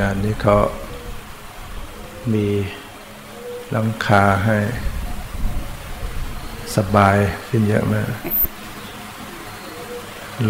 [0.00, 0.56] งานนี้เขา
[2.32, 2.46] มี
[3.70, 4.58] หลังคาให้
[6.76, 7.16] สบาย
[7.48, 8.08] ขึ้นเยอะมาก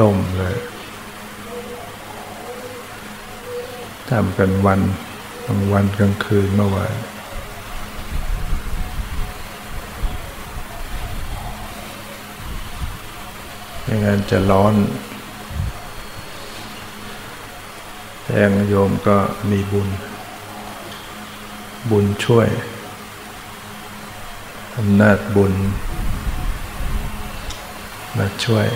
[0.01, 0.57] ลมเลย
[4.09, 4.81] ทำกันวัน
[5.47, 6.95] กลางวันกลางคืนเมื่อวาน
[13.83, 14.75] ไม่งั้นจะร้อน
[18.35, 19.19] แต่งโยมก็
[19.51, 19.89] มีบุญ
[21.91, 22.49] บุญช่วย
[24.77, 25.55] อำนาจบุญ
[28.17, 28.67] มาช่วย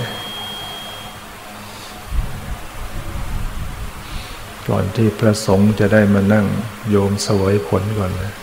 [4.68, 6.46] ก่อนที่พระสงฆ์จะได้มานั่ง
[6.90, 8.34] โยมสวยผลก่อนนะ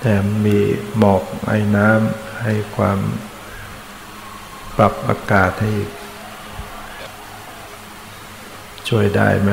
[0.00, 0.58] แต่มี
[0.98, 2.98] หมอกไอ้น้ำให้ความ
[4.76, 5.90] ปรับอากาศให้อีก
[8.94, 9.50] ช่วยได้ไหม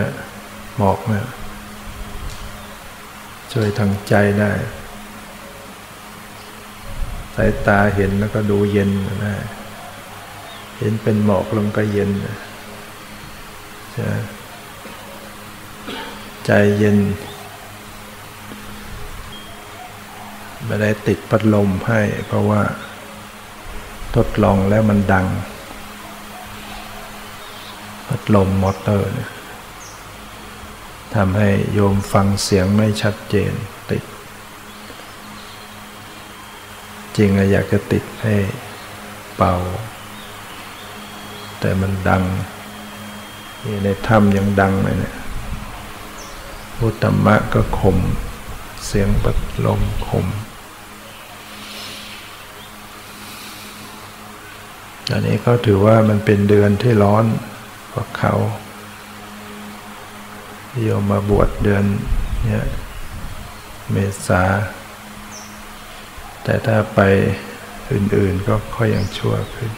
[0.77, 1.13] หมอกไหม
[3.53, 4.51] ช่วยทางใจได้
[7.35, 8.89] สายตาเห็นแล้วก็ดูเย็น
[9.23, 9.35] ได้
[10.77, 12.09] เห็นเป็นหมอกลงก็เย็น
[13.95, 14.07] จะ
[16.45, 16.97] ใจเย็น
[20.65, 22.61] ไม่ได้ติดพัดลมให้เพราะว่า
[24.15, 25.27] ทดลองแล้วมันดัง
[28.09, 29.29] พัดลมมอเตอร์เนี่ย
[31.15, 33.51] ทำให้โยมฟังเสียงไม่ชัดเจน
[33.89, 34.03] ติด
[37.17, 38.35] จริงอยากจะติดให้
[39.37, 39.55] เป่า
[41.59, 42.23] แต่มันดัง
[43.83, 45.15] ในถ้ำยังดังเลยเนี่ย
[46.77, 47.97] พุทธมะก็คม
[48.85, 50.25] เสียงปัดลมคม
[55.11, 57.25] อันนี้ก็ถือว่ามันเป็นเดือนที่ร้อน
[57.93, 58.33] กว่าเขา
[60.83, 61.83] โยมมาบวชเดือน
[62.43, 62.65] เนี่ย
[63.91, 64.43] เมษา
[66.43, 66.99] แต่ถ้าไป
[67.91, 69.71] อื่นๆก็ค่อยยังชั่วขึ้น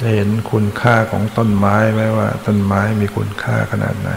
[0.00, 4.10] จะเห็นคุณค่าของต้นไม้ไหมว่า ต้นไม้มีคุณค่าขนาดไหน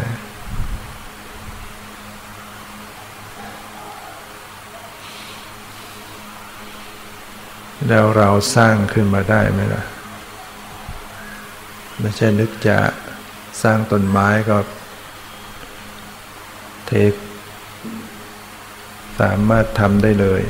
[7.88, 9.84] แล้วเราสร้างขึ้นมาได้ไหมล่ะ
[12.00, 12.78] ไม่ใช่นึกจะ
[13.64, 14.58] สร้างต้นไม้ก็
[16.88, 17.14] เทค
[19.20, 20.42] สามารถทำได้เลย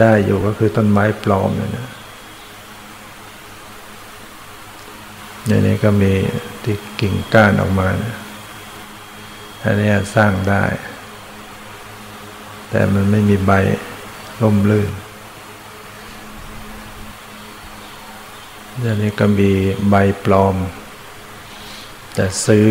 [0.00, 1.88] ได้อยู่ก็คือต้นไม้ปลอมเนี่ยนะ
[5.46, 6.12] ในนี้ก็มี
[6.62, 7.88] ที่กิ่งก้านออกมา
[9.62, 10.64] อันนี้สร้างได้
[12.70, 13.52] แต่มันไม่มีใบ
[14.42, 14.90] ล่มลื่น
[18.84, 19.50] อันนี้ก็มี
[19.88, 19.94] ใบ
[20.24, 20.56] ปลอม
[22.14, 22.66] แต่ซื้อ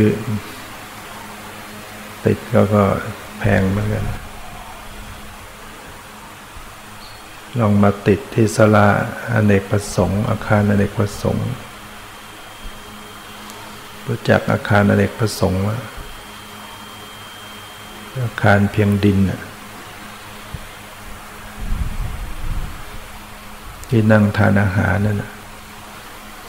[2.25, 2.83] ติดก็ก็
[3.39, 4.05] แพงเหมือนกัน
[7.59, 8.87] ลองมาติดที่สลา
[9.33, 11.47] อเนกประสงค์ อาคารอเนกประสงค์
[14.05, 15.77] รู้จักอาคารอเนกประสงค์ว่า
[18.23, 19.19] อาคารเพียงดิน
[23.89, 25.23] ที่นั่งทานอาหารนั่น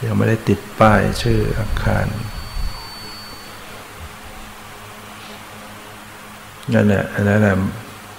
[0.05, 2.05] ยังไม่ได้ติดป้ายชื่ออาคาร
[6.73, 7.55] นั่นแหละอันนั้นแหละ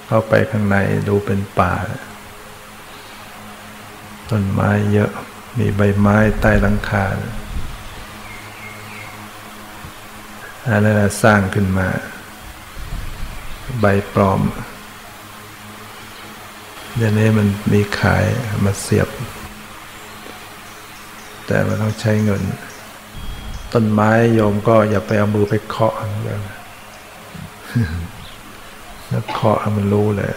[0.06, 0.76] เข้าไปข้างใน
[1.08, 1.74] ดูเป็นป่า
[4.30, 5.10] ต้นไม้เยอะ
[5.58, 7.06] มีใบไม้ใต้หลังคา
[10.68, 11.88] อันนั้นสร้างขึ้นมา
[13.80, 14.40] ใบปลอม
[16.96, 18.24] เดี๋ยวนี้มันมีขาย
[18.64, 19.08] มาเสียบ
[21.48, 22.42] แต่มันต้องใช้เงิน
[23.72, 26.40] ต้นไม้โยมก็อย่าไปเอามือไปเคาะแล้ว
[29.08, 30.30] แล้วเคาะมันรู้เลย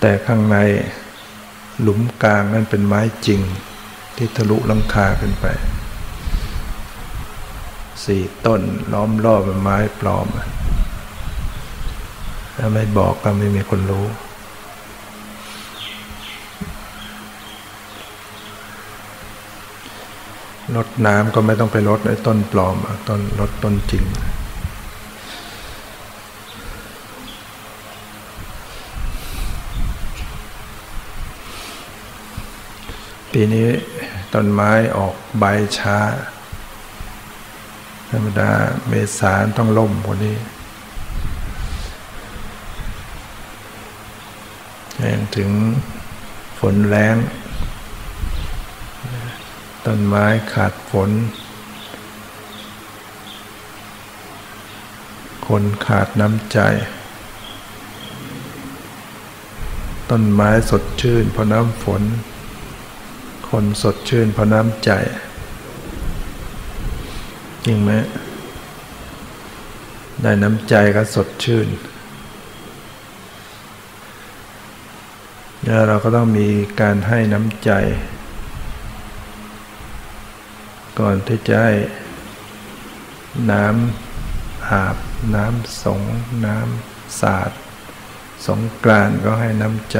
[0.00, 0.56] แต่ข้างใน
[1.80, 3.40] หลุมกลางนั่นเป็นไม้จริง
[4.16, 5.46] ที่ทะลุลังคาขึ้นไป
[8.04, 8.62] สี่ต้น
[8.92, 10.26] ล้อมรอบเป็นไม้ปลอม
[12.56, 14.06] ถ้าไม่บอกก็ไม่มีคนรู้
[20.76, 22.76] รดน้ำก็ไม่ต้องไปรดไอ้ต้นปลอม
[23.08, 24.04] ต้นรดต้นจริง
[33.32, 33.68] ปีนี้
[34.34, 35.44] ต้นไม้ออกใบ
[35.78, 35.98] ช้า
[38.10, 38.50] ธรรมดา
[38.88, 40.36] เมษาต้องล่มกว่านี้
[44.98, 45.50] แรงถึง
[46.58, 47.16] ฝนแรง
[49.86, 51.10] ต้นไม้ขาดฝน
[55.48, 56.58] คนขาดน้ำใจ
[60.10, 62.02] ต้นไม้สดชื่นเพราะน้ำฝน
[63.50, 64.90] คนสดชื่นเพราะน้ำใจ
[67.64, 67.90] จริงไหม
[70.22, 71.68] ได้น้ำใจก็สดชื่น
[75.64, 76.48] แล้วเราก็ต้องมี
[76.80, 77.72] การให้น้ำใจ
[81.00, 81.74] ก่อนที่จะให้
[83.50, 84.96] น้ำอาบ
[85.34, 86.02] น้ำสง
[86.46, 87.50] น้ำสาด
[88.46, 89.98] สงกรานก็ให้น้ำใจ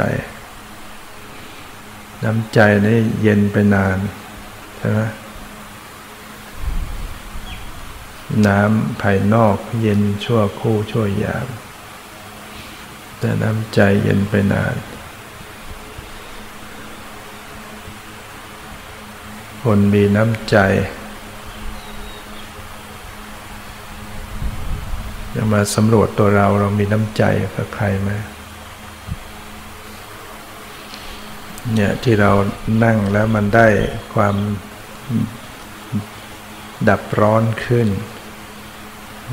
[2.25, 3.99] น้ำใจนี่เย็นไปนาน
[4.77, 5.01] ใช่ไหม
[8.47, 11.49] น้ำภายนอกเย็นชั่วคู่ชั่วยาม
[13.19, 14.75] แต่น้ำใจเย็นไปนาน
[19.71, 20.59] คนมีน้ำใจ
[25.35, 27.23] จะมาสำรวจตัวเราเรามีน้ำใจ
[27.55, 28.11] กับใครไหม
[31.75, 32.33] เนี่ยที่เรา
[32.85, 33.67] นั่งแล้วมันได้
[34.15, 34.37] ความ
[36.89, 37.89] ดับร้อนขึ้น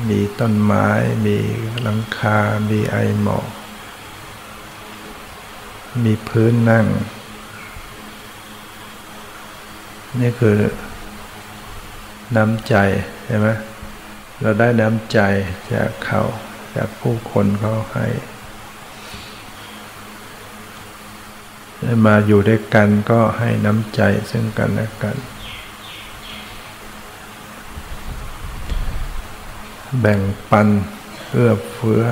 [0.08, 0.88] มีต้นไม้
[1.26, 1.36] มี
[1.82, 2.38] หลังคา
[2.70, 3.46] มีไอหมอก
[6.04, 6.86] มีพื้นนั่ง
[10.20, 10.58] นี่คือ
[12.36, 12.74] น้ำใจ
[13.26, 13.48] ใช่ไหม
[14.40, 15.18] เราได้น้ำใจ
[15.72, 16.22] จากเขา
[16.76, 18.06] จากผู้คนเขาให้
[22.06, 24.00] มาอยู่ด้วยกันก็ให้น้ำใจ
[24.30, 25.16] ซึ่งกันและกัน
[30.00, 30.20] แบ่ง
[30.50, 30.68] ปัน
[31.30, 32.02] เอื้อเฟื้อ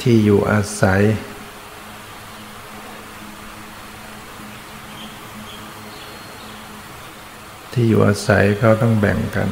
[0.00, 1.02] ที่อยู่อาศัย
[7.82, 9.48] ที่อยู่อาศัยเขาต้องแบ่งกัน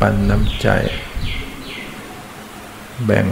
[0.00, 0.68] ปันน้ำใจ
[3.06, 3.26] แบ่ง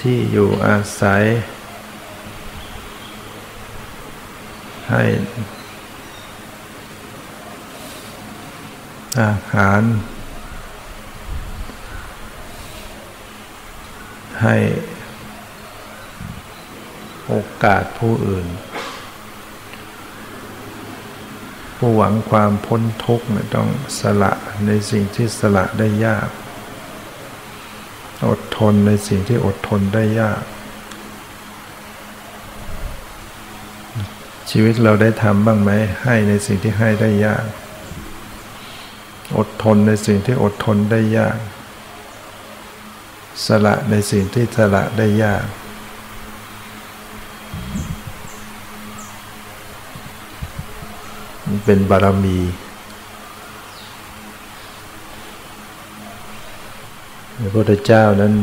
[0.00, 1.22] ที่อยู่อาศัย
[4.90, 5.04] ให้
[9.20, 9.82] อาหาร
[14.42, 14.56] ให้
[17.26, 18.48] โอกาสผู้อื่น
[21.82, 23.68] ผู้หวังความพ้นทุกข์ต้อง
[24.00, 24.32] สละ
[24.66, 26.28] ในสิ่งที่สละได้ยาก
[28.28, 30.42] อดทนในสิ่งที่อดทนได้ยาก
[34.50, 35.70] ชีวิตเราได้ทำบ้างไหม
[36.04, 37.44] ให้ในสิ่งที่ให้ได้ยาก
[39.38, 41.38] อดทนในสิ่งที่อดทนได้ยาก
[43.46, 45.44] สละในสิ่งที่สละได้ยาก
[51.64, 52.38] เป็นบารมี
[57.38, 58.34] พระพุทธเจ้านั้น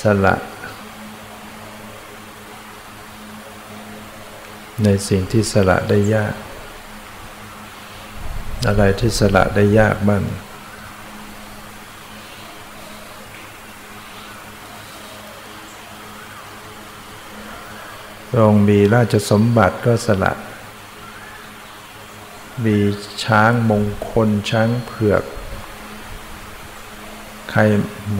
[0.00, 0.34] สละ
[4.84, 6.34] ในสิ่งที่สละได้ยาก
[8.66, 10.22] อะไรที่สละได้ยากบ้าง
[18.38, 20.32] รองมีราชสมบัติก็สละ
[22.64, 22.78] มี
[23.24, 25.22] ช้างมงคลช้างเผือก
[27.50, 27.60] ใคร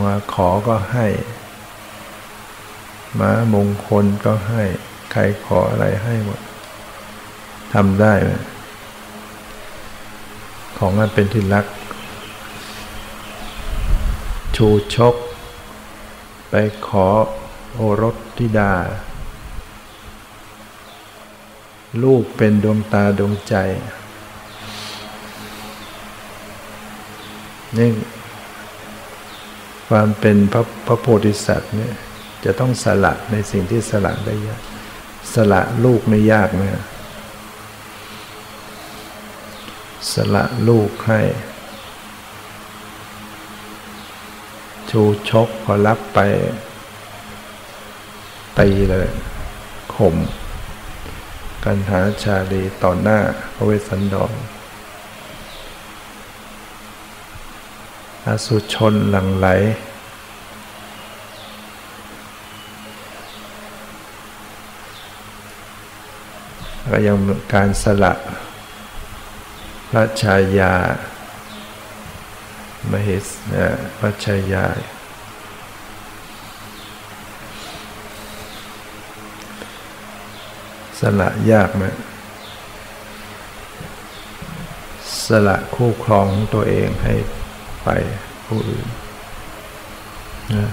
[0.00, 1.06] มาขอก็ให้
[3.18, 4.62] ม้ามงคลก็ให้
[5.12, 6.40] ใครขออะไรให้หมด
[7.74, 8.30] ทำได้ไหม
[10.78, 11.66] ของนั้นเป็นที่รัก
[14.56, 15.14] ชูชก
[16.50, 16.54] ไป
[16.86, 17.06] ขอ
[17.72, 18.72] โอรสธิดา
[22.02, 23.54] ลูกเป็นดวงตาดวงใจ
[27.78, 27.90] นี่
[29.88, 31.94] ความเป็นพระพระโพธิสัตว์เนี่ย
[32.44, 34.62] จะต้องสละในสิ่งที่สละได้ยาก
[35.34, 36.82] สละลูกไม่ยากเนี่ย
[40.12, 41.20] สละลูกให้
[44.90, 46.18] ชูชกพอรับไป
[48.58, 49.08] ตีเลย
[49.94, 50.16] ข่ม
[51.64, 53.18] กันหาชาลีต่อหน้า
[53.54, 54.32] พระเวสสันดร
[58.26, 59.46] อสุชนหลังไหล
[66.90, 67.16] ก็ยัง
[67.52, 68.12] การสละ
[69.90, 70.74] พระชายา
[72.90, 73.26] มหิส
[73.98, 74.78] พระชายาส
[81.00, 81.84] สละยากไหม
[85.26, 87.14] สละคู่ครองตัวเองให้
[87.84, 87.88] ไป
[88.46, 88.86] ผู้อื่น
[90.54, 90.70] นะ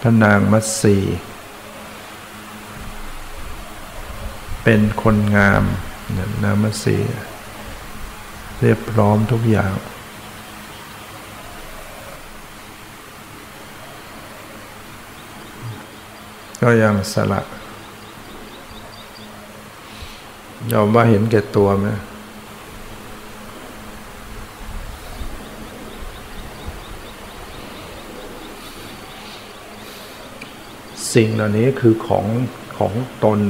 [0.00, 0.96] พระนางมัตสี
[4.64, 5.62] เป็นคนงาม
[6.44, 6.96] นางมสี
[8.60, 9.72] เรียบพร้อมทุกอย่าง
[16.66, 17.40] ก็ยังสละ
[20.72, 21.88] ยอมว่าเห็นแก่ตัวไหม
[31.14, 32.26] สิ่งเหล่านี้คือของ
[32.78, 32.92] ของ
[33.24, 33.40] ตน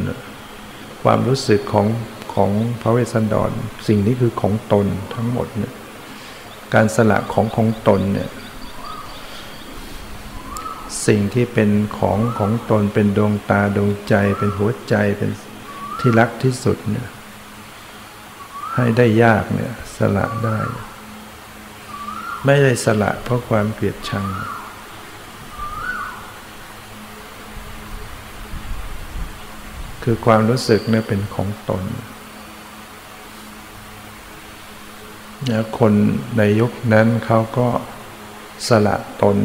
[1.02, 1.86] ความรู้สึกของ
[2.34, 2.50] ของ
[2.82, 3.50] พระเวสสันดร
[3.86, 5.72] สิ่งนี้คือของตนทั้งหมดเนี่ย
[6.74, 8.30] การสละของของตนเนี่ย
[11.06, 15.30] สิ่งที่เป็นของของตนเป็นดวงตาดวงใจเป็นหัวใจเป็น
[16.00, 17.08] ที่รักที่สุดเนี่ย
[18.74, 20.58] ให้ได้ยากเนี่ยสละได้
[22.44, 24.26] ไม่ได้สละเพราะความเกลียดชัง
[30.02, 31.84] คือความรู้สึกเนี่ยเป็นของตน
[35.50, 35.92] นะคน
[36.38, 37.68] ในยุคนั้นเขาก็
[38.68, 39.38] สละตน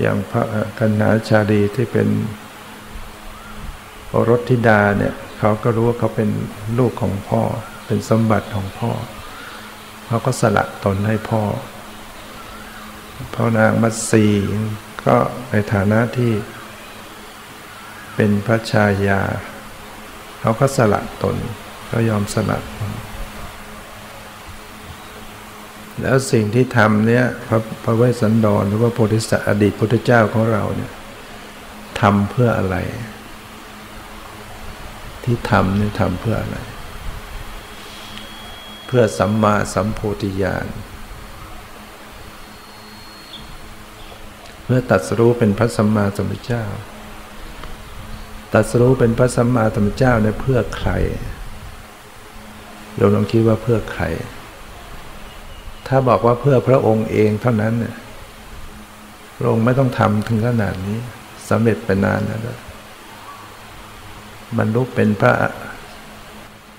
[0.00, 0.42] อย่างพระ
[0.78, 2.08] กันนาชาดีที่เป็น
[4.28, 6.30] รถธิดาเนี่ยเขาก็รู้ว่าเขาเป็น
[6.78, 7.42] ลูกของพ่อ
[7.86, 8.92] เป็นสมบัติของพ่อ
[10.06, 11.42] เขาก็สละตนให้พ่อ
[13.34, 14.26] พระนางมัตสี
[15.06, 15.16] ก็
[15.50, 16.32] ในฐานะที่
[18.14, 19.20] เป็นพระชายา
[20.40, 21.36] เขาก็สละตน
[21.86, 22.90] เขายอมสละตน
[26.00, 30.92] แล้วสิ่งที่ทำเนี่ยพระพระเวสสันดรหรือว่าโพธิสัตว์อดีตพุทธเจ้าของเราเนี่ย
[32.00, 32.76] ทำเพื่ออะไร
[35.24, 36.58] ที่ทำเนี่ยทำเพื่ออะไร
[38.86, 40.66] เพื่อสัมมาสัมโพธิญาณ
[44.64, 46.64] เพื่อตัดสู้เป็นพระสัมมาสัมพุทธเจ้า
[48.54, 50.90] ตัดสู้เป็นพระสัมมาสัมพุทธเจ้าเนี่ยเพื่อใคร
[52.96, 54.04] เราลองคิดว่าเพื่อใคร
[55.86, 57.94] ถ้าบอกว่าเพื่อพระองค์เองเท่านั้นเนี่ย
[59.36, 60.98] พระองค์ไม่ต้องทำถึงขนาดนี้
[61.48, 62.60] สำเร็จไปนานแล้ว
[64.58, 65.34] บรรลุเป็นพระ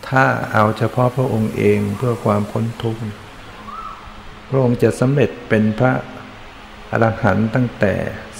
[0.07, 3.01] ถ้าเอาเฉพาะพระองค์เองเพื่อความพ้นทุกข์
[4.49, 5.93] พระองค์จะสำเร็จเป็นพระ
[6.91, 7.93] อรหันต์ตั้งแต่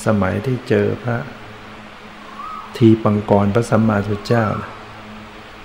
[0.06, 1.18] สมัยที่เจอพระ
[2.78, 4.46] ทีปังกรพระสัมมาสัมพุทธเจ้า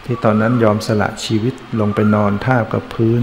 [0.04, 3.22] ที่ตอนนั้นยอมสละชีวิตลงไปนอนท่ากับพื้น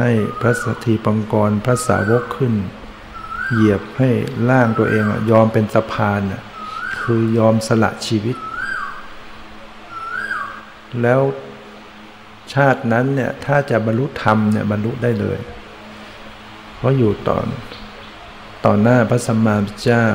[0.00, 2.54] ให้พระสถีปังกรพระสาวกขึ้น
[3.52, 4.10] เหยียบให้
[4.48, 6.20] ล่างตัวเองยอมเป็นสะพาน
[7.00, 8.36] คือยอมสละชีวิต
[11.02, 11.20] แล้ว
[12.54, 15.38] ชาตินั้นเนี่ยถ้าจะบรรลุธรรมเนี่ยบรรลุได้เลย
[16.76, 17.46] เพราะอยู่ตอน
[18.64, 20.06] ต่อหน้าพระสัมมาสัมพุทธเจ้า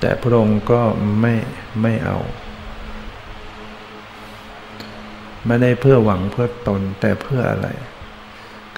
[0.00, 0.82] แต่พระองค์ก็
[1.20, 1.34] ไม่
[1.82, 2.18] ไม่เอา
[5.48, 7.68] ไม่ได้เพื่อหวังเพื่อตนแต่เพื่ออะไร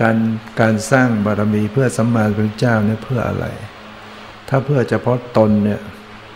[0.01, 0.17] การ
[0.61, 3.47] การสร้างบารมีเพื่อสัมมาสัมพุทธเจ้าเนี่ยเพื่ออะไร
[4.49, 5.81] ถ้าเพื่อเฉพาะตนเนี่ย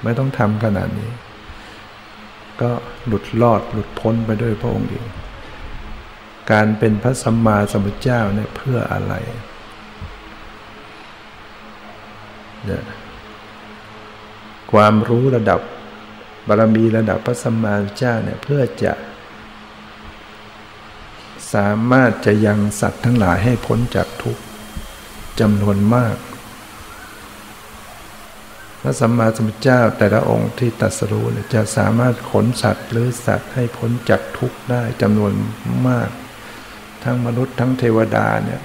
[0.03, 1.11] ไม่ต้องทำขนาดนี้
[2.61, 2.71] ก็
[3.07, 5.07] หลุดรอดหลุดพ้นไปด้วยพระองค์เอง
[6.53, 9.15] การเป็นพระสัมมาสัมพุทธเจ้าเนี่ยเพื่ออะไร
[12.67, 12.85] เนี่ย
[14.73, 15.61] ความรู้ระดับ
[16.49, 18.93] บารมีระดับพระสัมมาสัมพุทธเจ้าเนี่ยเพื่อจะ
[21.55, 24.43] สามารถจะยังสัตว์ทั้งหลายให้พ้นจากทุกข์
[25.41, 26.17] จำนวนมาก
[28.81, 35.33] พระสัมมาสัมพุทธเจ้าแต่ละองค์ที่ตัดสรู้เนี่ยจะสามารถขนสัตว์หรือสัตว์ให้พ้นจากทุกข์ได้จำนวน
[35.89, 36.11] มาก
[37.05, 38.63] ทั้งมนุษย์ทั้งเทวดาเนี่ย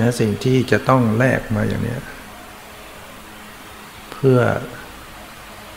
[0.00, 1.96] นะสิ่งที่จะต้องแลกมาอย่างนี้
[4.12, 4.40] เพื่อ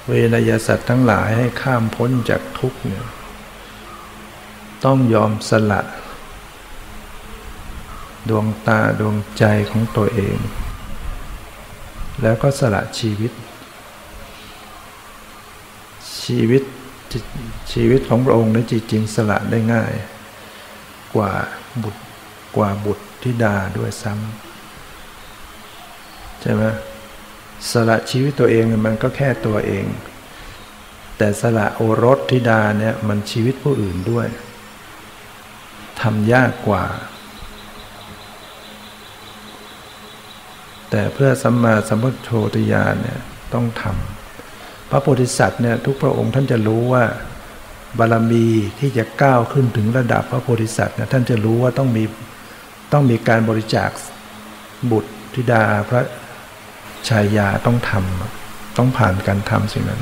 [0.07, 3.05] เวนยสัตว์ทั้งหลายให้ข้ามพ้นจากทุกข์เนี่ย
[4.85, 5.81] ต้องยอมสละ
[8.29, 10.37] ดวงตาดวงใจของตัวเอง
[12.21, 13.31] แล้วก็สละชีวิต
[16.23, 16.63] ชีวิต
[17.71, 19.93] ชีวิตของพระองค์ในจริงสละได้ง่าย
[21.15, 21.31] กว่า
[21.83, 22.01] บุตร
[22.55, 26.63] กว่าบุตรธิดาด้วยซ้ำใช่ไหม
[27.71, 29.85] สละชีวิตตัวเองมันก็แค่ตัวเอง
[31.17, 34.27] แต่สละโอรสธิดาเนี่ยมันชีวิตผู้อื่นด้วย
[36.01, 36.85] ทำยากกว่า
[40.89, 43.19] แต่เพื่อสัมมาสัมพุทโธติยานเนี่ย
[43.53, 47.03] ต้องทำพระโพธิสัตว์เนี่ยทุกพระองค์ท่านจะรู้ว่า
[47.97, 48.47] บารมี
[48.79, 52.03] ที่จะก้าวขึ้นถึงระดับพระโพธิสัตว์เนี่ยท่านจะรู้ว่าต้องมี
[52.93, 53.89] ต้องมีการบริจาค
[54.91, 56.01] บุตรธิดาพระ
[57.07, 60.01] ชายาต้องทำต้องผ่านการทำสิ่งนั้น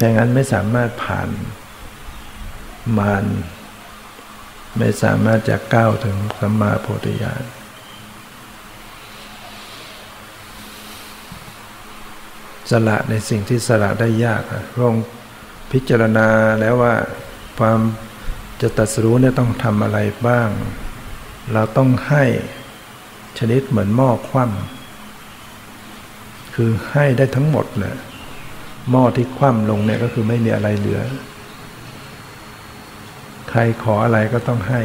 [0.00, 1.28] ดังนั้นไม่สามารถผ่าน
[2.98, 3.24] มาร
[4.78, 7.42] ไม่สามารถจะก้าวถึงสัมมาโพธิญาณ
[12.70, 15.06] สละในสิ่งที่สละได้ยากพระองค์
[15.72, 16.28] พิจารณา
[16.60, 16.94] แล้วว่า
[17.58, 17.80] ความ
[18.60, 20.48] จะตัดสู้เนี่ยต้องทำอะไรบ้าง
[21.52, 22.24] เราต้องให้
[23.38, 27.96] ชนิดเหมือนหม้อคว่ำคือให้ได้ทั้งหมดเลย
[28.90, 31.02] หม้อที่คว่ำลงเนี่ยก็คือไม่มีอะไรเหลือ
[33.50, 34.82] ใครขออะไรก็ต้องให้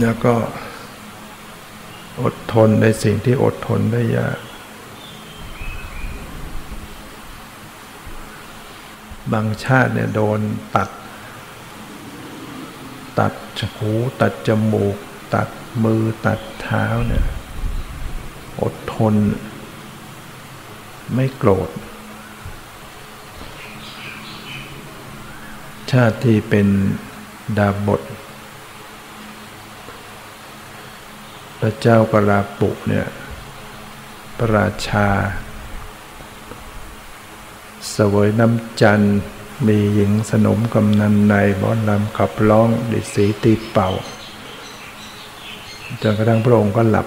[0.00, 0.34] แล้วก็
[2.22, 4.38] อดทนในสิ่งที่อดทนได้ยาก
[9.32, 10.40] บางชาติเนี่ยโดน
[10.76, 10.88] ตัด
[13.18, 13.32] ตัด
[13.76, 14.96] หูตัดจมูก
[15.34, 15.48] ตัด
[15.82, 17.26] มือตัดเท้าเนี่ย
[18.62, 19.14] อดทน
[21.14, 21.70] ไม่โกรธ
[25.90, 26.66] ชาติที่เป็น
[27.58, 28.02] ดาบท
[31.60, 33.06] พระเจ้ากราปุเนี่ย
[34.36, 35.08] พระราชา
[37.94, 39.20] สวยน้ำจันทร์
[39.66, 43.90] มีหญิงสนมกำนันในบอนลำขับร้องดิสีตีเป่า
[46.02, 47.06] จนกระทั่งพระองค์ก็หลับ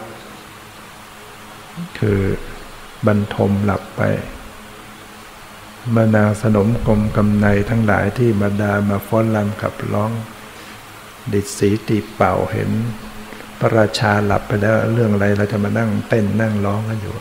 [1.99, 2.19] คือ
[3.07, 4.01] บรรทมหลับไป
[5.95, 10.11] มานางสนมกรมกำไนทั้งหลายที่บรรดามาฟ้อนรำขับร้อง
[11.33, 12.69] ดิสีตีเป่าเห็น
[13.59, 17.15] พระราชาหลับไปแล้วเรื่องอะไรเราจะมานั่งเต้นนั่งร้องกันอยู่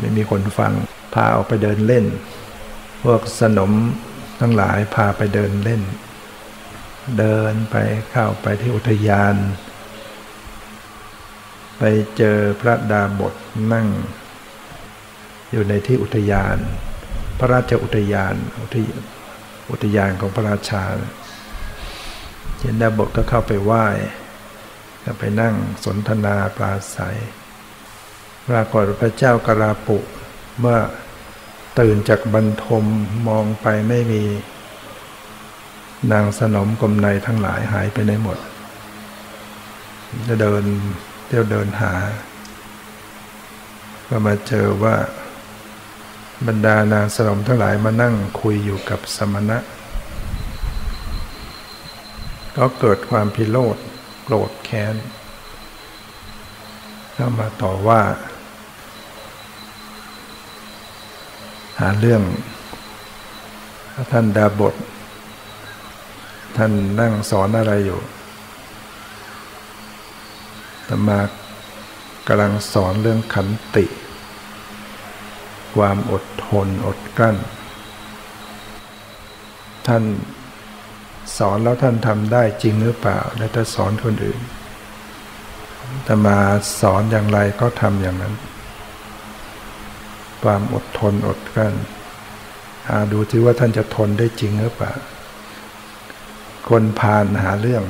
[0.00, 0.72] ไม่มีคนฟัง
[1.14, 2.04] พาออกไปเดินเล่น
[3.04, 3.72] พวกสนม
[4.40, 5.82] ทั้งหลายพาไปเดินเล่น
[7.18, 7.76] เดินไป
[8.10, 9.34] เข้าไปที่อุทยาน
[11.78, 11.82] ไป
[12.16, 13.34] เจอพระดาบท
[13.72, 13.88] นั่ง
[15.52, 16.56] อยู่ในที่อุทยาน
[17.38, 18.86] พระราชอุทยานอุทย
[19.70, 20.82] อุทยานของพระราชา
[22.58, 23.86] เจนดาบทก็เข้าไปไหว้
[25.04, 27.16] ก็ไปนั่งสนทนาปราศัย
[28.48, 29.98] ปรากฏพระเจ้ากราปุ
[30.60, 30.78] เมื่อ
[31.80, 32.84] ตื่นจากบรรทม
[33.28, 34.22] มองไปไม่มี
[36.12, 38.38] นางสนมกลมในทั้งหลายหายไปในหมด
[40.28, 40.62] จะเดิน
[41.26, 41.92] เที่ยวเดินหา
[44.08, 44.96] ก็มาเจอว่า
[46.46, 49.58] บรรดานางสนมทั้งหลายมานั่งคุยอยู่กับสมณะ
[52.56, 53.76] ก็เกิดความพิโรธ
[54.24, 54.94] โกรธแค้น
[57.14, 58.12] เข้ามาต่อว่า หา
[62.00, 62.22] เรื่อง
[64.12, 64.74] ท่านดาบท
[66.56, 68.00] ท่านนั่งสอนอะไรอยู่
[70.88, 71.20] ธรรมา
[72.26, 73.84] กำลังสอนเรื่องขันติ
[75.74, 77.36] ความอดทนอดกลั้น
[79.86, 80.02] ท่าน
[81.38, 84.40] สอนแล้วท่านทำได้จริงหรือเปล่า แล้วถ้าสอนคนอื่น
[86.06, 86.38] ธรรมา
[86.80, 88.34] สอนอย่างไรก็ทำอย่างนั้น
[90.44, 91.74] ความอดทนอดกลั้น
[92.88, 94.92] หาดูที่ว่าท่านจะทนได้จริงหรือเปล่า
[96.68, 97.84] คนพานหาเรื่อง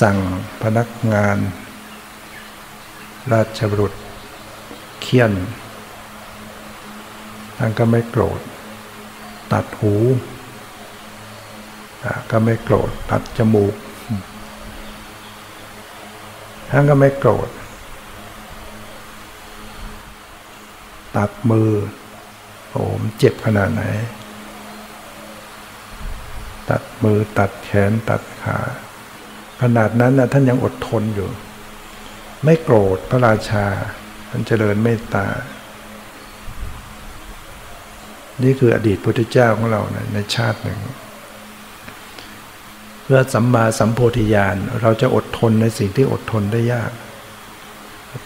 [0.00, 0.18] สั่ง
[0.62, 1.36] พนักงาน
[3.32, 3.92] ราชบุรุษ
[5.02, 5.32] เคียน
[7.58, 8.40] ท่านก็ไม่โกรธ
[9.52, 9.94] ตัดหู
[12.30, 13.74] ก็ไม่โกรธ ตัดจมูก
[16.70, 17.48] ท่านก็ไม่โกรธ
[21.16, 21.70] ตัดมือ
[22.70, 23.82] โอ้มเจ็บขนาดไหน
[26.70, 28.58] ตัดมือตัดแขนตัดขา
[29.62, 31.30] ขนาดนั้นนะท่านยังอดทนอยู่
[32.44, 33.66] ไม่โกรธพระราชา
[34.30, 35.26] ท่านเจริญเมตตา
[38.42, 40.80] นี่คืออดีตพุทธเจ้าของเรานะในชาติหนึ่ง
[43.02, 46.92] เพื่อสัมมาสัมโพธิญาณเราจะอดทนในสิ่งที่อดทนได้ยาก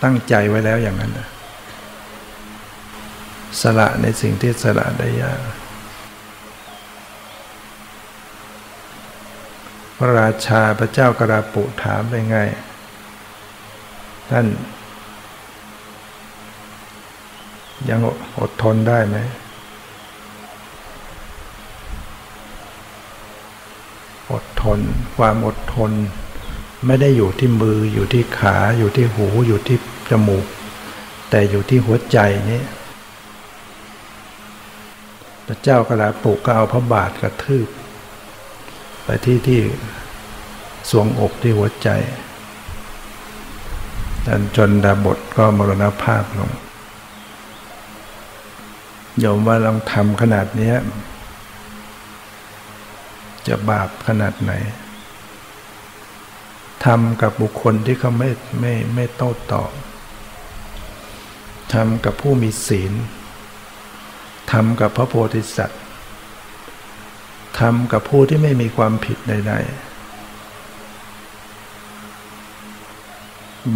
[0.02, 1.28] ตั้งใจไว้แล้วอย่างนั้นนะ
[3.60, 5.40] สละในสิ่งที่สละได้ยาก
[9.96, 12.38] พระราชาพระเจ้ากราปุถามไปไง
[14.30, 14.46] ท่าน
[17.88, 18.00] ยัง
[18.40, 19.16] อดทนได้ไหม
[24.32, 24.78] อดทน
[25.16, 25.90] ความอดทน
[26.86, 29.78] ไม่ได้อยู่ที่มืออยู่ที่ขาอยู่ที่หูอยู่ที่
[30.10, 30.46] จมูก
[31.30, 32.18] แต่อยู่ที่หัวใจ
[32.50, 32.62] นี้
[35.50, 37.68] พระเจ้ากระลาปุกก็เอาพระบาทกระทืบ
[39.04, 39.60] ไปที่ที่
[40.90, 41.88] สวงอกที่หัวใจ
[44.26, 46.50] จนจนดาบทก็มรณภาพลง
[49.18, 50.72] โยมว่าลองทำขนาดนี้
[53.46, 54.52] จะบาปขนาดไหน
[56.84, 58.30] ทำกับบุคคลที่เขาไม่
[58.60, 59.70] ไม่ไม่โต้ตอบ
[61.72, 62.92] ทำกับผู้มีศีล
[64.52, 65.80] ทำกับพระโพธิสัตว์
[67.60, 69.88] ทำกับผู้ที่ไม่มีความผิดใดๆ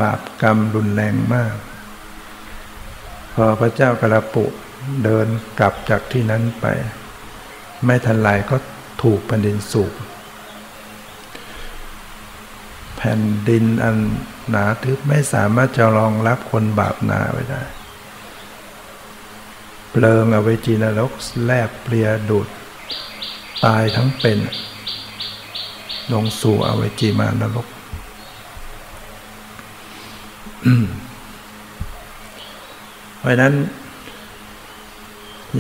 [0.01, 1.55] บาปกรรมรุนแรงมาก
[3.35, 4.45] พอพระเจ้ากระปุ
[5.05, 5.27] เดิน
[5.61, 6.67] กลับจากที่นั้นไป
[7.87, 8.57] ไม่ทันไรก็
[9.03, 9.93] ถูกแผ่นดินสูบ
[12.97, 13.97] แผ่นดินอัน
[14.51, 17.63] หนาทึบไม่สามารถจะรองรับคนบาปหนาไว้ได้
[19.95, 21.13] เพลิงอาไว้จีนรก
[21.45, 22.49] แลบเปลียดูด
[23.65, 24.39] ตายทั้งเป็น
[26.13, 27.67] ลงสู่อเวจีมานรก
[33.19, 33.55] เพราะนั้น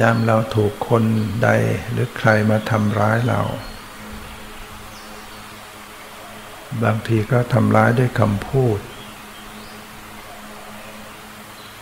[0.01, 1.05] ยามเราถูกคน
[1.43, 1.49] ใด
[1.91, 3.41] หรือใครมาทำร้ายเรา
[6.85, 8.79] บางทีก็ทำร้ายด้วยคำพูด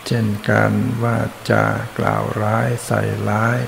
[0.11, 0.71] ช่นการ
[1.03, 1.17] ว่า
[1.51, 1.65] จา
[1.97, 3.59] กล่าวร้ายใส่ร้าย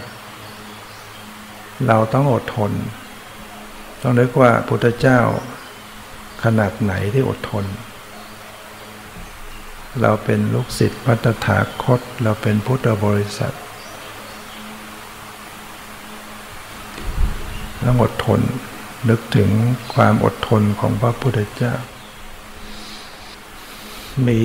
[1.88, 2.72] เราต้องอดทน
[4.02, 5.20] ต้องนึกว่าพุทธเจ้า
[6.44, 7.66] ขนาดไหนที่อดทน
[10.02, 13.56] เราเป็นลูกศิษย์พัฒถาคต เราเป็นพุทธบริษัท
[17.84, 18.42] ต้องอดทน
[19.10, 19.50] นึกถึง
[19.94, 21.74] ความอดทนของพระพุทธเจ้า
[24.28, 24.42] มี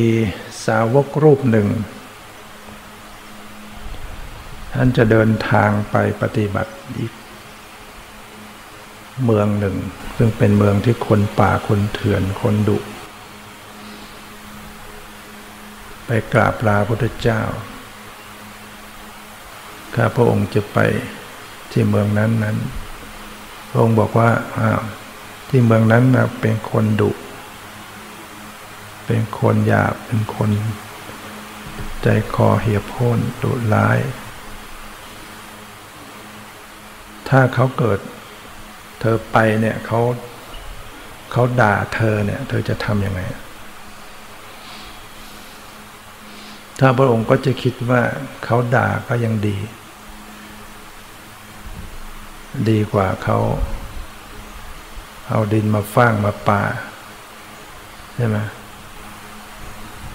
[0.69, 1.69] สาวกรูปหนึ่ง
[4.75, 7.13] ท่านจะเดินทางไปปฏิบัติอีก
[9.25, 9.77] เมืองหนึ่ง
[10.17, 12.79] ซึ่งเป็นเมืองที่คนป่าคนเถื่อนคนดุ
[16.07, 17.43] ไปกราบลาพระพุทธเจ้า
[19.95, 20.79] ข้าพระองค์จะไป
[21.73, 22.57] ที่เมืองนั้นนั้น
[23.71, 24.31] พระองค์บอกว่า
[25.49, 27.11] ที่เมืองนั้นนะเป็นคนดุ
[29.11, 30.51] เป็นคนหยาบเป็นคน
[32.03, 33.99] ใจคอเหี่ยพ้นดุร้าย
[37.29, 37.99] ถ้าเขาเกิด
[39.01, 40.01] เธอไปเนี่ยเขา
[41.33, 43.21] เขาด่าเธอเนี่ย เธอจะทำยังไง
[46.79, 48.03] ถ้าพระองค์ก็จะคิดว่า
[48.45, 49.57] เขาด่าก็ยังดี
[52.69, 53.39] ดีกว่าเขา
[55.29, 56.63] เอาดินมาฟางมาป่า
[58.17, 58.39] ใช่ไหม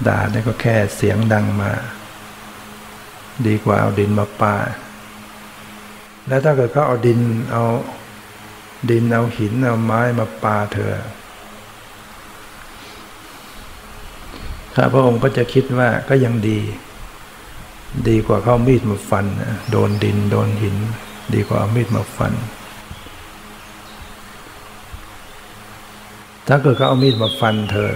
[0.08, 1.72] ด่าเนี่ยก็แค่เสียงดังมา
[3.48, 4.56] ดีกว่าเอาดินมาปา
[6.28, 7.20] แล้วถ้าเกิดเขาเอาดิน
[7.52, 7.64] เอา
[8.90, 10.94] ดินเอาหินเอาไม้มาปาเธอ
[14.76, 16.60] ข้าพระองค์ก็จะคิดว่าก็ยังดี
[18.08, 19.26] ดีกว่าเขามีดมาฟัน
[19.72, 20.78] โดนดินโดนหิน
[21.34, 22.34] ดีกว่าเอามีดมาฟัน
[26.48, 27.90] ถ้าเกิดเขาเอามีดมาฟันเธอ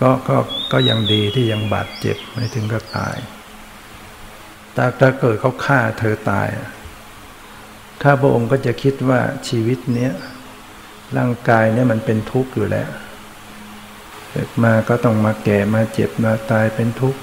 [0.00, 0.36] ก็ก็
[0.72, 3.16] ก็ยังดีที่ยังบาดเจ็บไม่ถึงก็ตาย
[4.74, 6.48] แต่ถ้าเกิดเขาฆ่าเธอตาย
[8.02, 10.12] ข้าพระองค์ก็จะคิดว่าชีวิตเนี้ย
[11.16, 12.90] ร่างกายเนี่ยมันเป็นทุกข์อยู่แล้ว
[14.30, 17.20] เกิดมาก็ต้องมาแก่มาเจ็บมาตายเป็นทุกข์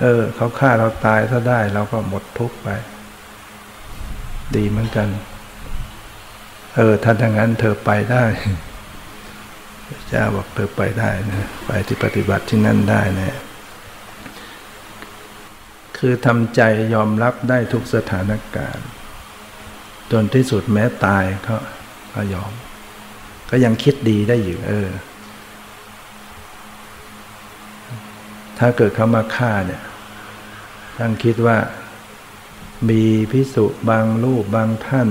[0.00, 2.68] เออเขาฆ่าเราตายถ้าได้เราก็หมดทุกข์ไป
[4.56, 5.08] ดีเหมือนกัน
[6.76, 8.24] เออถ้าดังนั้นเธอไปได้
[9.88, 13.38] พระเจ้าบอกเธอไปได้นะไปที่ปฏิบัติที่นั่นได้นะ
[15.98, 16.60] คือทำใจ
[16.94, 18.88] ยอมรับได้ทุกสถานการณ์
[20.12, 21.56] จนที่สุดแม้ตายก็
[22.14, 22.52] ก็ยอม
[23.50, 24.88] ก็ยังคิดดีได้อยู่ เออ
[28.58, 29.82] ถ้าเกิดเขามาฆ่าเนี่ย
[30.96, 31.58] ท่านคิดว่า
[32.90, 35.08] มีพิสุบางรูปบางท่าน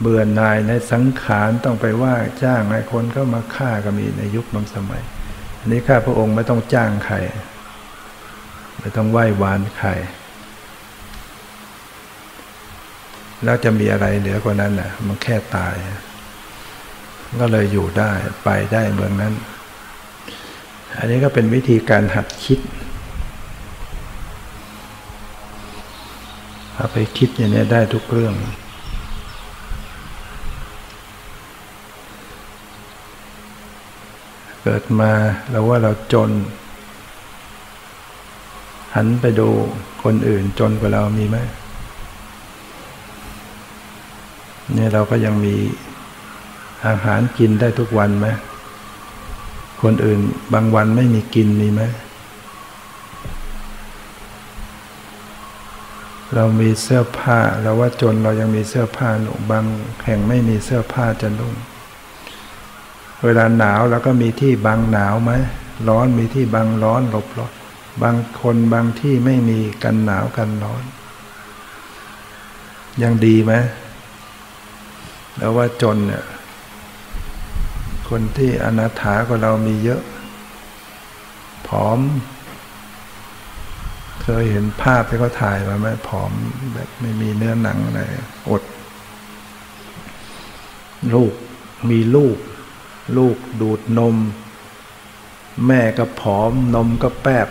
[0.00, 5.02] เบื่อหน่ายในสังขารต้องไปว่าจ้างให้คนก็มาฆ่าก็มีในยุคบางสมัย
[5.58, 7.16] อันนี้ข้าพระองค์ไม่ต้องจ้างใคร
[8.80, 9.90] ไม่ต้องไหว้วานใคร
[13.44, 15.74] แล้วจะมีอะไรเหลือกว่านั้นน่ะ มันแค่ตาย
[17.40, 18.12] ก็เลยอยู่ได้
[18.44, 19.34] ไปได้เมืองนั้น
[20.98, 22.60] อันนี้ก็เป็นวิธีการหัดคิด
[26.74, 28.34] เอาไปคิดอย่างนี้ได้ทุกเรื่อง
[34.68, 35.12] เกิดมา
[35.50, 36.30] เราว่าเราจน
[38.94, 39.48] หันไปดู
[40.02, 41.36] คนอื่นจนกว่าเรามีไหม
[44.74, 45.54] เนี่ยเราก็ยังมี
[46.86, 48.28] อาหารกินได้ทุกวันไหม
[49.82, 50.20] คนอื่น
[50.54, 51.82] บางวันไม่มีกินมีไหม
[56.34, 59.64] เรามีเสื้อผ้าเราว่าจนเรายังมีเสื้อผ้าหนุบาง
[60.04, 61.54] แห่งไม่มีเสื้อผ้าจะนุ่ง
[63.24, 65.32] เวลาหนาวเราก็มีที่บังหนาวไหม
[65.88, 67.52] ร้อนมีที่บังร้อนหลบร้อน
[68.02, 70.84] บางคนบางที่ไม่มีกันหนาวกันร้อน
[73.02, 73.52] ยังดีไหม
[75.36, 76.24] แล้วว่าจนเนี่ย
[78.08, 80.02] คนที่อนาถากว่าเรามีเยอะ
[81.66, 81.98] ผอม
[84.22, 86.30] เคยเห็นภาพที่เขาถ่ายมาไหมผอม
[86.74, 88.00] แบบไม่มีเนื้อหนังอะไร
[88.50, 88.62] อด
[91.14, 91.32] ลูก
[91.90, 92.36] มีลูก
[93.16, 94.16] ลูกดูดนม
[95.66, 97.48] แม่ก็ผอม นมก็แปบ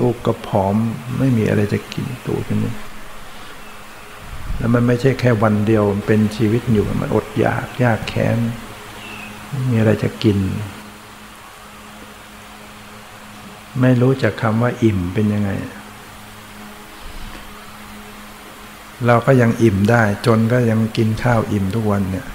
[0.00, 0.74] ลูกก็ผอม
[1.18, 2.74] ไม่มีอะไรจะกินตูดกันนี้
[4.56, 8.38] แล้วมันไม่ใช่แค่วันเดียวมันเป็นชีวิตอยู่มันอดอยากยากแค้น
[9.48, 10.38] ไม่มีอะไรจะกิน
[13.80, 15.50] ไม่รู้จักคำว่าอิ่มเป็นยังไง
[19.06, 22.26] เราก็ยังอิ่มได้ จนก็ยังกินข้าวอิ่มทุกวันเนี่ย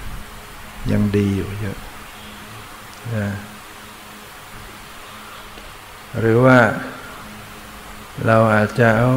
[0.92, 1.78] ยังดีอยู่เยอะ
[6.20, 6.58] หรือว่า
[8.26, 9.10] เราอาจจะเอา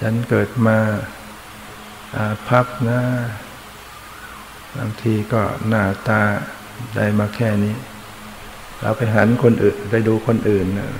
[0.00, 0.78] ฉันเกิดมา
[2.16, 3.00] อาพับนะ
[4.78, 6.22] บางทีก็หน้าตา
[6.96, 7.74] ได้มาแค่นี้
[8.80, 10.90] เราไปหันคนอื่นไปดูคนอื่นนะ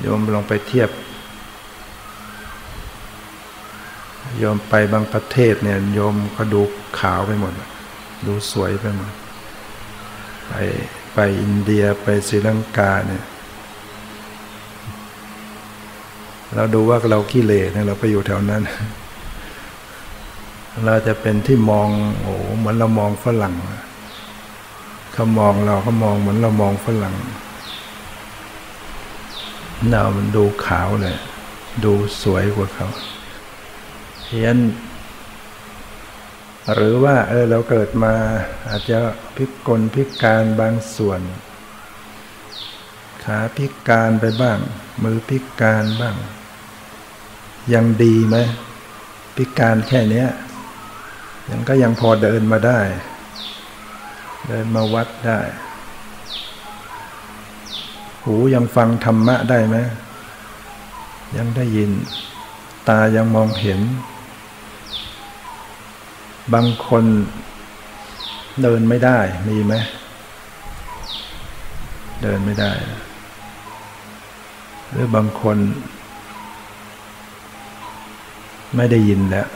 [0.00, 0.90] โยมลองไปเทียบ
[4.38, 6.60] โยมไปบางประเทศเนี่ย โยมก็ดู
[6.98, 7.52] ขาวไปหมด
[8.26, 9.12] ดูสวยไปหมด
[10.48, 10.54] ไป
[11.14, 13.24] ไปอินเดียไปศรีลังกาเนี่ย
[16.54, 18.62] เราดูว่าเราขี้เลเนี่ยเราไปอยู่แถวนั้น
[20.84, 21.88] เราจะเป็นที่มอง
[22.20, 23.54] โอ้เหมือนเรามองฝรั่ง
[25.12, 27.14] เขามองเราเขามองเหมือนเรามองฝรั่ง
[29.90, 31.16] เรามันดูขาวเลย
[31.84, 32.88] ดูสวยกว่าเขา
[34.24, 34.56] เพี้ยน
[36.74, 38.14] หรือว่าเออเราเกิดมา
[38.68, 38.98] อาจจะ
[39.36, 41.20] พิกลพิการบางส่วน
[43.24, 44.58] ขาพิการไปบ้าง
[45.02, 46.16] มือพิการบ้าง
[47.74, 48.36] ยังดีไหม
[49.36, 50.26] พิการแค่นี้
[51.50, 52.80] ยังก็ยังพอเดินมาได้
[54.48, 55.40] เดินมาวัดได้
[58.24, 59.76] หูยังฟังธรรมะได้ไหม
[61.36, 61.90] ยังได้ยิน
[62.88, 63.80] ตายังมองเห็น
[66.54, 67.04] บางคน
[68.62, 69.74] เดินไม่ได้มีไหม
[72.22, 72.72] เดินไม่ได้
[74.90, 75.58] หรือบางคน
[78.76, 79.48] ไม่ได้ยินแล้ว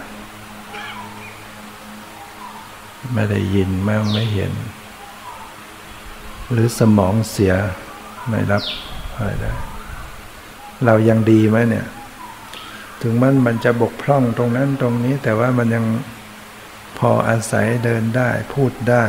[3.15, 4.53] ไม่ได้ยินไม่ไม่เห็น
[6.53, 7.55] หรือสมองเสีย
[8.29, 8.63] ไม่รับ
[9.15, 9.53] อะไรได้
[10.85, 11.87] เรายังดีไหมเนี่ย
[13.03, 15.85] ถึงมันมันจะบกพร่องตรงนั้นตรงนี้ แต่ว่ามันยัง
[16.99, 19.05] พออาศัยเดินได้พูดได้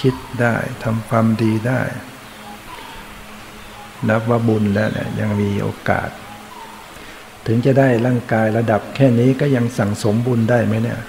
[0.00, 1.82] คิดได้ทำความดีได้
[4.08, 6.10] นับว่าบุญแล้วเนี่ยยังมีโอกาส
[7.46, 11.00] ถึงจะได้ร่างกายระดับแค่นี้ก็ยังสั่งสมบุญได้ไหมเนี่ย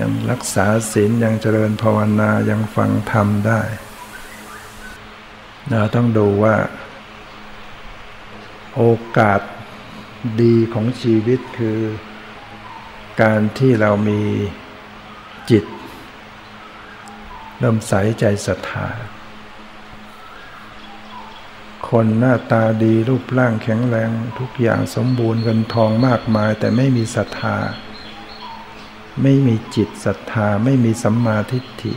[0.00, 3.60] ยังรักษาศีลยังเจริญภาวนายังฟังธรรมได้
[5.68, 6.56] เราต้องดูว่า
[8.76, 8.82] โอ
[9.18, 9.40] กาส
[10.42, 11.78] ดีของชีวิตคือ
[13.20, 14.20] การที่เรามี
[15.50, 15.64] จิต
[17.58, 18.88] เริ่มใสใจศรัทธา
[21.88, 27.56] คนหน้าตาดีรูปร่างแข็งแรงทุกอย่างสมบูรณ์เงินทองมากมาย แต่ไม่มีศรัทธา
[29.22, 31.92] ไม่มีจิตศรัทธาไม่มีสัมมาทิฏฐิ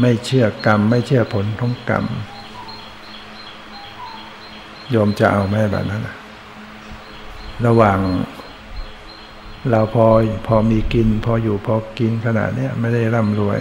[0.00, 2.06] ไม่เชื่อกรรม ไม่เชื่อผลของกรรม
[4.90, 6.02] โยมจะเอาแม่แบบนั้น
[7.66, 8.00] ระหว่าง
[9.70, 10.06] เราพอ
[10.46, 13.58] พอมีกิน พออยู่พอกินขนาดนี้ไม่ได้ร่ำรวย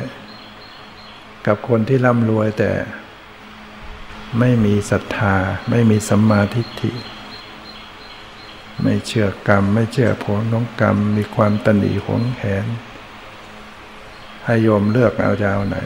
[1.45, 2.71] กับคนที่ร่ำรวยแต่
[4.39, 5.35] ไม่มีศรัทธา
[5.69, 6.91] ไม่มีสัมมาทิฏฐิ
[8.83, 12.65] ไม่เชื่อกรรม ไม่เชื่อผลของกรรม มีความตนีหวงแหน
[14.45, 15.77] ให้โยมเลือกเอาจะเอาไหน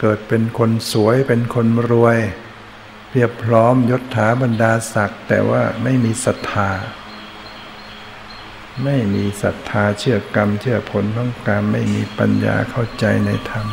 [0.00, 2.18] เกิดเป็นคนสวยเป็นคนรวย
[3.08, 6.70] เพียบพร้อมยศถาบรรดาศักดิ์แต่ว่าไม่มีศรัทธา
[8.82, 13.66] ไม่มีศรัทธาเชื่อกรรม เชื่อผลของกรรมไม่มีปัญญาเข้าใจในธรรม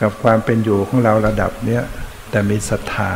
[0.00, 1.82] กับความเป็นอยู่ของเราระดับเนี้ย
[2.30, 3.10] แต่มีศรัทธา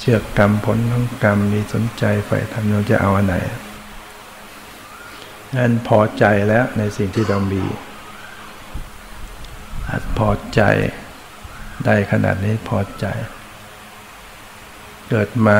[0.00, 3.36] เชื่อกรรมผลของกรรมมีสนใจใฝ่ธรรมเราจะเอาอันไหน
[5.56, 7.64] นั่นพอใจแล้วในสิ่งที่เรามี
[9.88, 10.62] อาจพอใจ
[11.84, 13.06] ได้ขนาดนี้พอใจ
[15.08, 15.58] เกิดมา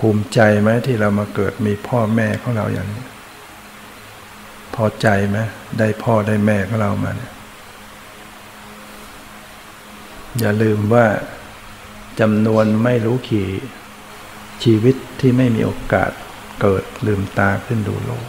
[0.00, 3.04] ภูมิใจไหมที่เรามาเกิดมีพ่อแม่ของเราอย่างนี้
[4.74, 5.38] พอใจไหม
[5.78, 7.32] ได้พ่อได้แม่ของเรามาเนี่ย
[10.38, 11.06] อย่าลืมว่า
[12.20, 13.48] จำนวนไม่รู้ขี่
[14.62, 16.10] ชีวิตที่ไม่มีโอกาส
[16.60, 18.26] เกิดลืมตาขึ้นดูโลก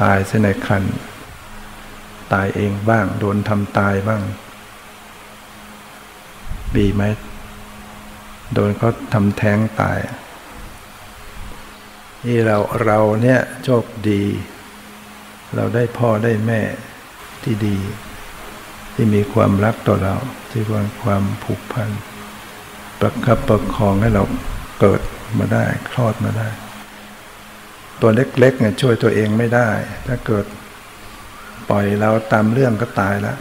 [0.00, 0.84] ตายเส้นในคัน
[2.32, 4.22] ตายเองบ้าง โดนทำตายบ้าง
[6.74, 7.02] บีไหม
[8.54, 9.98] โดนเขาทำแท้งตาย
[12.26, 14.22] นี่เราเราเนี่ยโชคดี
[15.54, 16.60] เราได้พ่อได้แม่
[17.42, 17.78] ที่ดี
[18.94, 20.16] ที่มีความรักต่อเรา
[20.50, 21.90] ที่มีความผูกพัน
[23.00, 24.22] ประคับประคองให้เรา
[24.80, 25.00] เกิด
[25.38, 26.48] มาได้คลอดมาได้
[28.00, 29.68] ตัวเล็กๆเนี่ยช่วยตัวเองไม่ได้
[30.06, 30.44] ถ้าเกิด
[31.70, 33.38] ปล่อยเราตามเรื่องก็ตายแล้ว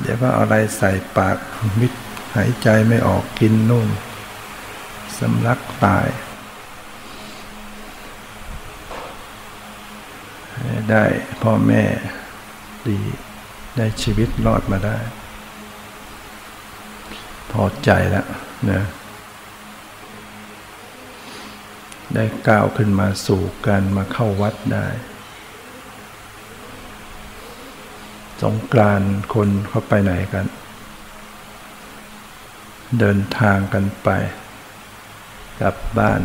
[0.00, 1.36] เดี๋ยวก็เอาอะไรใส่ปาก
[1.80, 1.92] มิด
[2.36, 3.88] หายใจไม่ออกกินนุ่ม
[5.18, 6.06] สำลักตาย
[10.90, 11.04] ได้
[11.42, 11.82] พ่อแม่
[12.86, 12.98] ดี
[13.76, 14.98] ได้ชีวิตรอดมาได้
[17.50, 18.26] พอใจแล้ว
[18.70, 18.82] นะ
[22.14, 24.86] ได้ก้าวขึ้นมาสู่การมาเข้าวัดได้
[28.42, 29.02] สงกราน
[29.34, 30.46] คนเขาไปไหนกัน
[33.00, 34.08] เดินทางกันไป
[35.60, 36.20] กลับบ้าน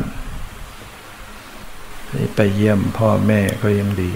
[2.36, 4.12] ไปเยี่ยมพ่อแม่ก็ยังดี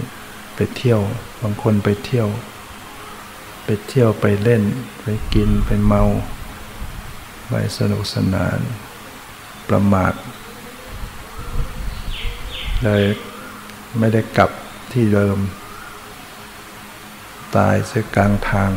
[0.55, 1.01] ไปเที่ยว
[1.41, 2.27] บางคนไปเที่ยว
[3.63, 4.63] ไปเที่ยวไปเล่น
[5.01, 6.03] ไปกินไปเมา
[7.49, 8.60] ไปสนุกสนาน
[9.69, 10.13] ประมาท
[12.84, 13.03] เลย
[13.99, 14.51] ไม่ได้กลับ
[14.91, 15.38] ที่เดิม
[17.55, 18.71] ตายเสียกลางทาง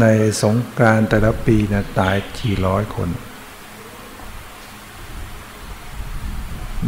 [0.00, 0.06] ใน
[0.42, 3.08] สงกรานแต่ละปีนะตายกี่ร้อยคน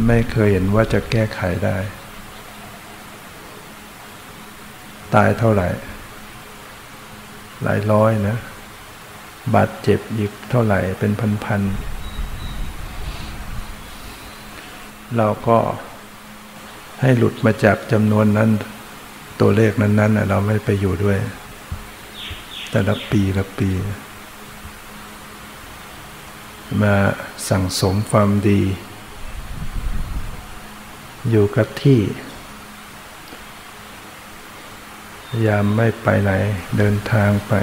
[0.07, 1.77] ไม่เคยเห็นว่าจะแก้ไขได้
[5.15, 5.67] ตายเท่าไหร่
[7.63, 8.37] หลายร้อยนะ
[9.55, 11.11] บาดเจ็บอีกเท่าไหร่เป็น
[11.43, 15.57] พันๆ เราก็
[17.01, 18.49] ให้หลุดมาจากจำนวนนั้น
[19.41, 21.17] ตัวเลขนั้นๆเราไม่ไปอยู่ด้วย
[22.77, 23.71] แต่ละปีละปี
[26.81, 26.95] มา
[27.49, 28.61] สั่งสมความดี
[31.29, 31.99] อยู่กับที่
[35.45, 36.31] ยามไม่ไปไหน
[36.77, 37.53] เดินทางไป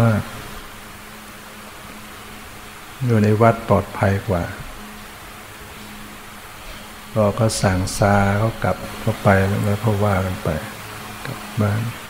[0.00, 0.22] มาก
[3.04, 4.44] อยู่ในวัดปลอดภัยกว่า
[7.12, 9.28] พอเขาสั่งซาเขากลับเข้าไป
[9.64, 10.48] แล้วเขาว่ากันไป
[11.26, 12.03] กลับบ้าน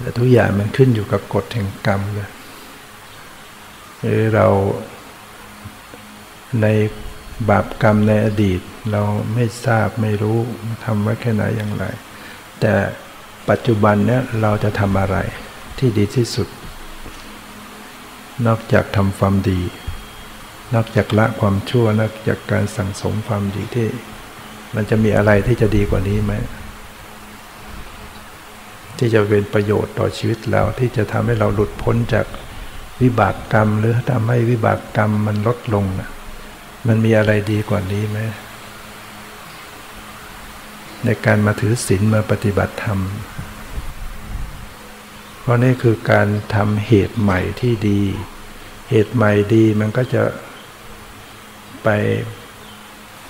[0.00, 2.28] แต่ทุกอย่างมันขึ้นอยู่กับกฎแห่งกรรมเลย
[4.34, 4.46] เรา
[6.62, 6.66] ใน
[7.48, 8.60] บาปกรรมในอดีต
[8.92, 9.02] เรา
[9.34, 10.38] ไม่ทราบไม่รู้
[10.84, 11.84] ทำไว้แค่ไหนอย่างไร
[12.60, 12.74] แต่
[13.48, 15.16] ปัจจุบันเนี้ยเราจะทำอะไร
[15.78, 16.48] ที่ดีที่สุด
[18.46, 19.60] นอกจากทำความดี
[20.74, 23.88] นอกจากละความชั่ว นอกจากการสั่งสมความดีที่
[24.74, 26.32] มันจะมีอะไรที่จะดีกว่านี้ไหม
[28.98, 32.26] ที่จะเป็นประโยชน์ต่อชีวิตเราที่จะทำให้เราหลุดพ้นจาก
[33.02, 36.08] วิบากกรรม หรือทำให้วิบากกรรมมันลดลงนะ
[36.86, 38.18] มันมีอะไรดีกว่านี้ไหม
[41.04, 43.00] ในการมาถือศีลมาปฏิบัติธรรม
[45.40, 48.00] เพราะนี่คือการทำเหตุใหม่ที่ดี
[48.90, 50.22] เหตุใหม่ดีมันก็จะ
[51.84, 51.88] ไป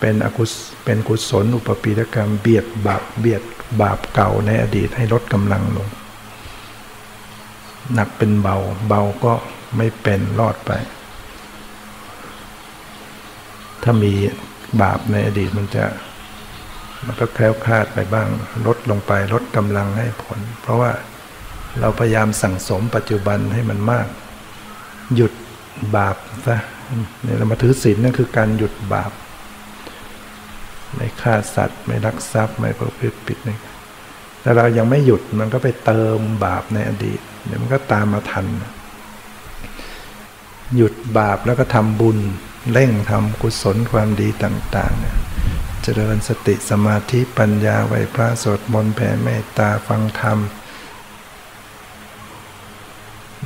[0.00, 0.52] เป็นอกุศ
[0.84, 3.42] เป็นกุศลอุปปิรกรรมเบียดบาปเบียด
[3.82, 5.88] บาปเก่าในอดีตให้ลดกำลังลง
[7.94, 8.56] หนักเป็นเบา
[8.88, 9.34] เบาก็
[9.76, 10.70] ไม่เป็นรอดไป
[13.82, 14.12] ถ้ามี
[14.82, 15.84] บาปในอดีตมันจะ
[17.04, 18.28] มันก็แคล้วคลาดไปบ้าง
[18.66, 20.90] ลดลงไปลดกำลังให้ผล เพราะว่า
[21.80, 24.06] เราพยายามสั่งสมปัจจุบันให้มันมาก
[25.14, 25.32] หยุด
[25.96, 26.16] บาป
[26.46, 26.58] ซะ
[27.22, 29.12] เนี่ยเรามาถือศีลนั่นคือการหยุดบาป
[30.94, 33.58] ไม่ฆ่าสัตว์ ไม่รักทรัพย์ไม่ประพฤติผิดนี่
[34.40, 38.46] แต่เรายังไม่หยุดมันก็ไปเติมบาปในอดีตเดี๋ยวมันก็ตามมาทัน
[40.76, 42.18] หยุดบาปแล้วก็ทำบุญ
[42.72, 44.94] เร่งทำกุศลความดีต่าง
[45.38, 50.38] ๆ เจริญสติสมาธิปัญญาไหวพระสวดมนต์แผ่เมตตาฟังธรรม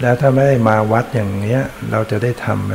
[0.01, 1.61] แล้วถ้าไม่มาวัดอย่างเนี้ย
[1.91, 2.75] เราจะได้ทำไหม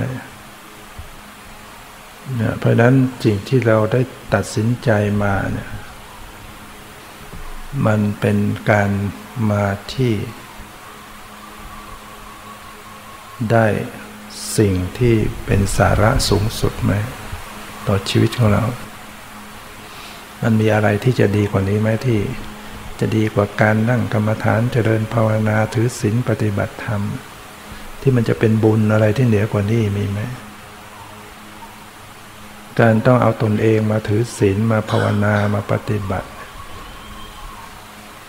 [2.34, 4.02] เนี่ยเพราะนั้นสิ่งที่เราได้
[4.34, 4.90] ตัดสินใจ
[5.24, 5.70] มาเนี่ย
[7.86, 8.38] มันเป็น
[8.72, 8.90] การ
[9.52, 10.14] มาที่
[13.52, 13.66] ได้
[14.58, 15.16] สิ่งที่
[15.46, 16.94] เป็นสาระสูงสุดไหม
[17.88, 18.64] ต่อชีวิตของเรา
[20.42, 22.20] มันมีอะไรที่จะดีกว่านี้ไหมที่
[23.00, 27.02] จะดีกว่าการนั่งกรรมฐานเจริญภาวนาถือศีลปฏิบัติธรรม
[28.02, 30.20] ที่มันจะเป็นบุญอะไรที่เหนือกว่านี้มีไหม
[32.80, 36.30] การต้องเอาตนเองมาถือศีลมาภาวนามาปฏิบัติ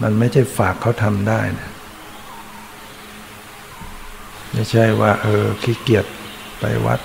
[0.02, 1.70] มันไม่ใช่ฝากเขาทำได้นะ
[4.52, 6.06] ไม่ใช่ว่า เออขี้เกียจ
[6.58, 7.00] ไปวัด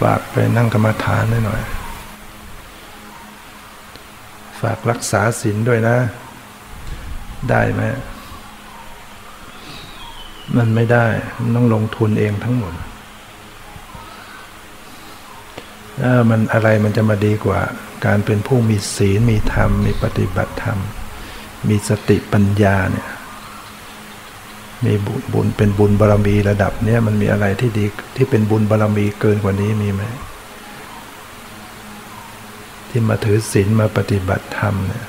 [0.00, 1.62] ฝากไปนั่งกรรมฐานหน่อย
[4.60, 5.96] ฝากรักษาศีลด้วยนะ
[7.50, 7.82] ได้ไหม
[10.56, 11.06] มันไม่ได้
[11.40, 12.74] มันต้องลงทุนเองทั้งหมด
[16.30, 17.60] มันอะไรมันจะมาดีกว่า
[18.06, 20.78] การเป็นผู้มีศีลมีธรรม มีปฏิบัติธรรม
[21.68, 23.08] มีสติปัญญาเนี่ย
[24.84, 27.84] มีบุญบุญเป็นบุญบารรมีระดับเนี้ยมันมีอะไรที่ดี
[28.16, 30.02] ที่เป็นบุญบารรมีเกินกว่านี้มีไหม
[32.88, 35.06] ที่มาถือศีลมาปฏิบัติธรรมเนี่ย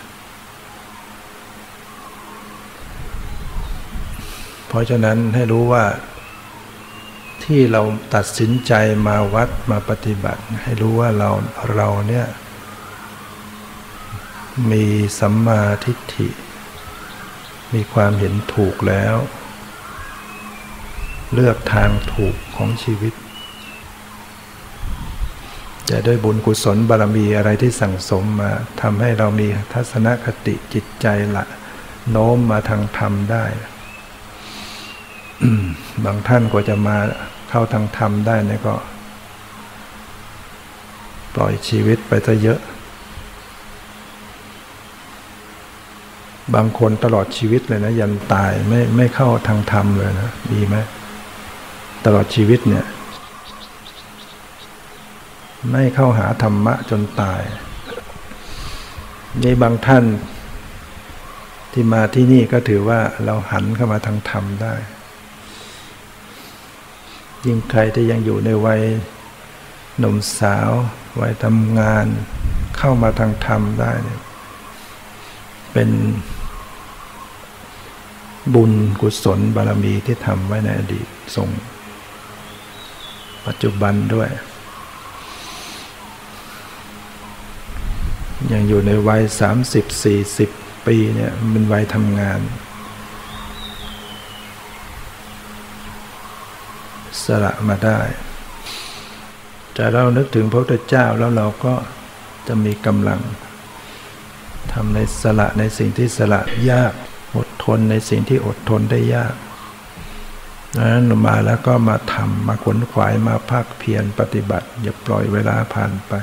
[4.67, 5.83] เพราะฉะนั้นให้รู้ว่า
[7.45, 7.81] ที่เรา
[8.15, 8.73] ตัดสินใจ
[9.07, 11.29] มาวัดมาปฏิบัติ ให้รู้ว่าเรา
[11.73, 12.27] เราเนี่ย
[14.71, 14.85] มี
[15.19, 16.29] สัมมาทิฏฐิ
[17.73, 19.15] มีความเห็นถูกแล้ว
[21.33, 23.13] เลือกทางถูกของชีวิต
[25.89, 31.45] จะด้วยบุญกุศลบารมีอะไรที่สั่งสมมาทำให้เรามีทัศนคติจิตใจละ
[32.11, 33.45] โน้มมาทางธรรมได้
[36.05, 36.97] บางท่านกว่าจะมา
[37.57, 38.75] เข้าทางธรรมได้นี่ก็
[41.35, 42.59] ปล่อยชีวิตไปซะเยอะ
[46.55, 50.75] บางคนตลอดชีวิตเลยนะ ยันตายไม่ไม่เข้าทางธรรมเลยนะดีไหม
[52.05, 52.85] ตลอดชีวิตเนี่ย
[55.71, 57.41] ไม่เข้าหาธรรมะจนตาย
[59.43, 60.05] นี่บางท่าน
[61.71, 64.75] ที่มาที่นี่ก็ถือว่าเราหันเข้ามาทางธรรมได้
[67.45, 68.81] ยิ่งใครที่ยังอยู่ในวัย
[69.99, 70.71] หนุ่มสาว
[71.19, 72.05] วัยทำงาน
[72.77, 74.21] เข้ามาทางธรรมได้เนี่ย
[75.73, 75.89] เป็น
[78.53, 78.71] บุญ
[79.01, 81.49] กุศลบารมีที่ทำไว้ในอดีตส่ง
[83.45, 84.29] ปัจจุบันด้วย
[88.51, 90.49] ยังอยู่ในวัยสามสิบสี่สิบ
[90.87, 92.39] ปีเนี่ยเป็นวัยทำงาน
[97.25, 97.99] สละมาได้
[99.73, 101.73] แต่เรานึกถึงพระพุทธเจ้าแล้วเราก็
[102.47, 103.21] จะมีกำลัง
[104.73, 106.93] ทำในสละในสิ่งที่สละยาก
[107.35, 109.33] อดทนในสิ่งที่อดทนได้ยาก
[110.77, 116.13] นั้นมาแล้วก็มาทำมาขวนขวายมาภาคเพียรปฏิบัติ อย่าปล่อยเวลาผ่านไป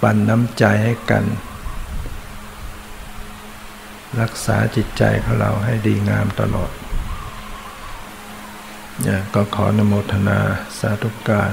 [0.00, 1.24] ปันน้ำใจให้กัน
[4.20, 6.70] รักษาจิตใจของเราให้ดีงามตลอด
[9.34, 10.38] ก็ขอนโมทนา
[10.78, 11.52] สาธุการ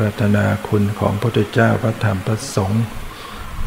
[0.00, 2.84] รัตนาคุณของพระพุทธเจ้าพระธรรมพระสงฆ์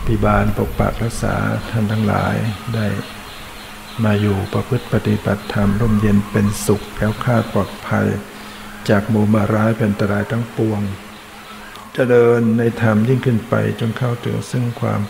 [0.06, 1.36] ปิบาลปกปักรักษา
[1.70, 2.36] ท่านทั้งหลาย
[2.76, 2.88] ได้
[4.04, 8.08] มาอยู่ประพฤติปฏิบัติธรรมร่มเย็นเป็นสุขแก้วคาดปลอดภัย
[8.90, 10.86] จากมูมาร้ายเป็นตรายทั้งปวงจ
[11.94, 15.02] เจริญในธรรมยิ่งขึ้นไปจนเข้าถึงซึ่งความ